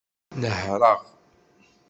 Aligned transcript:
Nehṛeɣ. 0.41 0.99